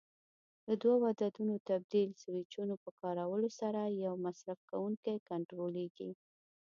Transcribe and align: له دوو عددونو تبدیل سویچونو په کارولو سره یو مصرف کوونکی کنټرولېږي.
له 0.67 0.73
دوو 0.83 1.05
عددونو 1.11 1.55
تبدیل 1.69 2.09
سویچونو 2.23 2.75
په 2.83 2.89
کارولو 3.01 3.49
سره 3.59 3.81
یو 4.05 4.13
مصرف 4.25 4.59
کوونکی 4.69 5.15
کنټرولېږي. 5.29 6.11